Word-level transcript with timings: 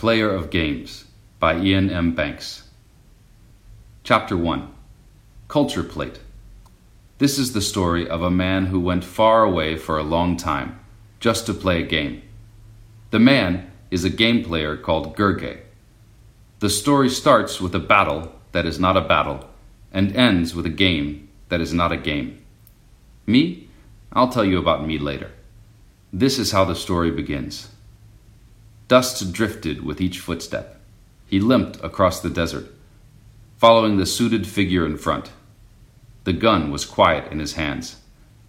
Player 0.00 0.30
of 0.30 0.48
Games 0.48 1.04
by 1.38 1.52
Iain 1.56 1.90
M. 1.90 2.14
Banks. 2.14 2.62
Chapter 4.02 4.34
1 4.34 4.72
Culture 5.46 5.82
Plate. 5.82 6.20
This 7.18 7.38
is 7.38 7.52
the 7.52 7.60
story 7.60 8.08
of 8.08 8.22
a 8.22 8.30
man 8.30 8.64
who 8.64 8.80
went 8.80 9.04
far 9.04 9.42
away 9.42 9.76
for 9.76 9.98
a 9.98 10.02
long 10.02 10.38
time 10.38 10.80
just 11.20 11.44
to 11.44 11.52
play 11.52 11.82
a 11.82 11.86
game. 11.86 12.22
The 13.10 13.18
man 13.18 13.70
is 13.90 14.02
a 14.02 14.08
game 14.08 14.42
player 14.42 14.74
called 14.74 15.14
Gurgeh. 15.14 15.60
The 16.60 16.70
story 16.70 17.10
starts 17.10 17.60
with 17.60 17.74
a 17.74 17.78
battle 17.78 18.32
that 18.52 18.64
is 18.64 18.80
not 18.80 18.96
a 18.96 19.02
battle 19.02 19.50
and 19.92 20.16
ends 20.16 20.54
with 20.54 20.64
a 20.64 20.70
game 20.70 21.28
that 21.50 21.60
is 21.60 21.74
not 21.74 21.92
a 21.92 21.98
game. 21.98 22.42
Me? 23.26 23.68
I'll 24.14 24.30
tell 24.30 24.46
you 24.46 24.58
about 24.58 24.86
me 24.86 24.96
later. 24.96 25.32
This 26.10 26.38
is 26.38 26.52
how 26.52 26.64
the 26.64 26.74
story 26.74 27.10
begins. 27.10 27.68
Dust 28.90 29.32
drifted 29.32 29.84
with 29.84 30.00
each 30.00 30.18
footstep. 30.18 30.80
He 31.28 31.38
limped 31.38 31.76
across 31.76 32.18
the 32.18 32.28
desert, 32.28 32.74
following 33.56 33.98
the 33.98 34.04
suited 34.04 34.48
figure 34.48 34.84
in 34.84 34.98
front. 34.98 35.30
The 36.24 36.32
gun 36.32 36.72
was 36.72 36.84
quiet 36.84 37.30
in 37.30 37.38
his 37.38 37.52
hands. 37.52 38.00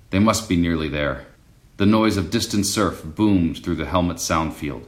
They 0.10 0.18
must 0.18 0.50
be 0.50 0.56
nearly 0.56 0.90
there. 0.90 1.28
The 1.78 1.86
noise 1.86 2.18
of 2.18 2.32
distant 2.32 2.66
surf 2.66 3.04
boomed 3.06 3.64
through 3.64 3.76
the 3.76 3.86
helmet 3.86 4.20
sound 4.20 4.56
field. 4.56 4.88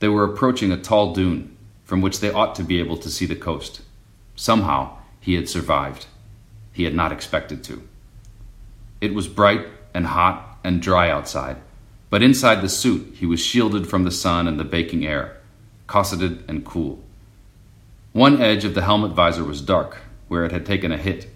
They 0.00 0.08
were 0.08 0.24
approaching 0.24 0.72
a 0.72 0.76
tall 0.76 1.14
dune, 1.14 1.56
from 1.84 2.00
which 2.00 2.18
they 2.18 2.32
ought 2.32 2.56
to 2.56 2.64
be 2.64 2.80
able 2.80 2.96
to 2.96 3.10
see 3.10 3.26
the 3.26 3.36
coast. 3.36 3.80
Somehow, 4.34 4.98
he 5.20 5.34
had 5.34 5.48
survived. 5.48 6.06
He 6.72 6.82
had 6.82 6.96
not 6.96 7.12
expected 7.12 7.62
to. 7.62 7.86
It 9.00 9.14
was 9.14 9.28
bright 9.28 9.68
and 9.94 10.06
hot 10.06 10.58
and 10.64 10.82
dry 10.82 11.10
outside, 11.10 11.58
but 12.14 12.22
inside 12.22 12.62
the 12.62 12.68
suit, 12.68 13.12
he 13.18 13.26
was 13.26 13.40
shielded 13.40 13.88
from 13.88 14.04
the 14.04 14.10
sun 14.12 14.46
and 14.46 14.56
the 14.56 14.62
baking 14.62 15.04
air, 15.04 15.36
cosseted 15.88 16.44
and 16.46 16.64
cool. 16.64 17.02
One 18.12 18.40
edge 18.40 18.64
of 18.64 18.74
the 18.76 18.82
helmet 18.82 19.10
visor 19.10 19.42
was 19.42 19.60
dark, 19.60 19.96
where 20.28 20.44
it 20.44 20.52
had 20.52 20.64
taken 20.64 20.92
a 20.92 20.96
hit, 20.96 21.28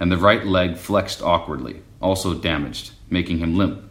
and 0.00 0.10
the 0.10 0.16
right 0.16 0.46
leg 0.46 0.78
flexed 0.78 1.20
awkwardly, 1.20 1.82
also 2.00 2.32
damaged, 2.32 2.92
making 3.10 3.40
him 3.40 3.58
limp, 3.58 3.82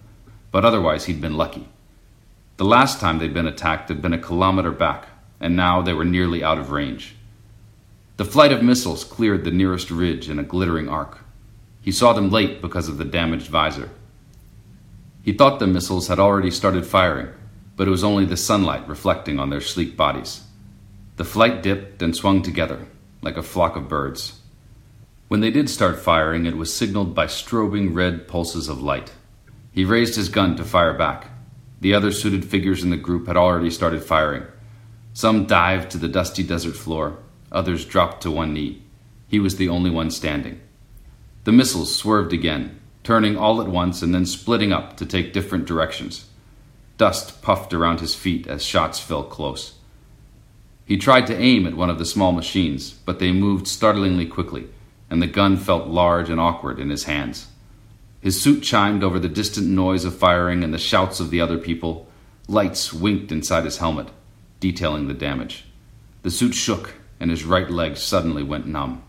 but 0.49 0.65
otherwise 0.65 1.05
he'd 1.05 1.21
been 1.21 1.37
lucky. 1.37 1.69
The 2.57 2.65
last 2.65 2.99
time 2.99 3.19
they'd 3.19 3.35
been 3.35 3.45
attacked 3.45 3.89
had 3.89 4.01
been 4.01 4.11
a 4.13 4.17
kilometer 4.17 4.71
back, 4.71 5.09
and 5.39 5.55
now 5.55 5.83
they 5.83 5.93
were 5.93 6.05
nearly 6.05 6.43
out 6.43 6.57
of 6.57 6.71
range. 6.71 7.17
The 8.17 8.25
flight 8.25 8.51
of 8.51 8.63
missiles 8.63 9.03
cleared 9.03 9.43
the 9.43 9.51
nearest 9.51 9.91
ridge 9.91 10.27
in 10.27 10.39
a 10.39 10.43
glittering 10.43 10.89
arc. 10.89 11.19
He 11.83 11.91
saw 11.91 12.13
them 12.13 12.31
late 12.31 12.63
because 12.63 12.89
of 12.89 12.97
the 12.97 13.05
damaged 13.05 13.49
visor. 13.49 13.91
He 15.23 15.33
thought 15.33 15.59
the 15.59 15.67
missiles 15.67 16.07
had 16.07 16.19
already 16.19 16.49
started 16.49 16.85
firing, 16.85 17.29
but 17.75 17.87
it 17.87 17.91
was 17.91 18.03
only 18.03 18.25
the 18.25 18.37
sunlight 18.37 18.87
reflecting 18.87 19.39
on 19.39 19.49
their 19.49 19.61
sleek 19.61 19.95
bodies. 19.95 20.43
The 21.17 21.23
flight 21.23 21.61
dipped 21.61 22.01
and 22.01 22.15
swung 22.15 22.41
together, 22.41 22.87
like 23.21 23.37
a 23.37 23.43
flock 23.43 23.75
of 23.75 23.87
birds. 23.87 24.39
When 25.27 25.41
they 25.41 25.51
did 25.51 25.69
start 25.69 25.99
firing, 25.99 26.45
it 26.45 26.57
was 26.57 26.73
signaled 26.73 27.13
by 27.13 27.27
strobing 27.27 27.93
red 27.95 28.27
pulses 28.27 28.67
of 28.67 28.81
light. 28.81 29.13
He 29.71 29.85
raised 29.85 30.15
his 30.15 30.27
gun 30.27 30.57
to 30.57 30.65
fire 30.65 30.93
back. 30.93 31.27
The 31.79 31.93
other 31.93 32.11
suited 32.11 32.43
figures 32.43 32.83
in 32.83 32.89
the 32.89 32.97
group 32.97 33.27
had 33.27 33.37
already 33.37 33.69
started 33.69 34.03
firing. 34.03 34.43
Some 35.13 35.45
dived 35.45 35.91
to 35.91 35.97
the 35.97 36.07
dusty 36.07 36.43
desert 36.43 36.75
floor, 36.75 37.19
others 37.51 37.85
dropped 37.85 38.23
to 38.23 38.31
one 38.31 38.53
knee. 38.53 38.81
He 39.27 39.39
was 39.39 39.55
the 39.55 39.69
only 39.69 39.89
one 39.89 40.11
standing. 40.11 40.59
The 41.43 41.51
missiles 41.51 41.95
swerved 41.95 42.33
again, 42.33 42.80
turning 43.03 43.37
all 43.37 43.61
at 43.61 43.67
once 43.67 44.01
and 44.01 44.13
then 44.13 44.25
splitting 44.25 44.71
up 44.71 44.97
to 44.97 45.05
take 45.05 45.33
different 45.33 45.65
directions. 45.65 46.27
Dust 46.97 47.41
puffed 47.41 47.73
around 47.73 47.99
his 47.99 48.13
feet 48.13 48.47
as 48.47 48.63
shots 48.63 48.99
fell 48.99 49.23
close. 49.23 49.75
He 50.85 50.97
tried 50.97 51.25
to 51.27 51.37
aim 51.37 51.65
at 51.65 51.75
one 51.75 51.89
of 51.89 51.97
the 51.97 52.05
small 52.05 52.31
machines, 52.31 52.91
but 52.91 53.19
they 53.19 53.31
moved 53.31 53.67
startlingly 53.67 54.25
quickly, 54.25 54.67
and 55.09 55.21
the 55.21 55.27
gun 55.27 55.57
felt 55.57 55.87
large 55.87 56.29
and 56.29 56.39
awkward 56.39 56.79
in 56.79 56.89
his 56.89 57.05
hands. 57.05 57.47
His 58.19 58.39
suit 58.39 58.61
chimed 58.61 59.03
over 59.03 59.17
the 59.17 59.29
distant 59.29 59.67
noise 59.67 60.05
of 60.05 60.15
firing 60.15 60.63
and 60.63 60.73
the 60.73 60.77
shouts 60.77 61.19
of 61.19 61.31
the 61.31 61.41
other 61.41 61.57
people. 61.57 62.07
Lights 62.47 62.93
winked 62.93 63.31
inside 63.31 63.65
his 63.65 63.77
helmet, 63.77 64.09
detailing 64.59 65.07
the 65.07 65.13
damage. 65.13 65.65
The 66.21 66.29
suit 66.29 66.53
shook, 66.53 66.93
and 67.19 67.31
his 67.31 67.45
right 67.45 67.69
leg 67.69 67.97
suddenly 67.97 68.43
went 68.43 68.67
numb. 68.67 69.01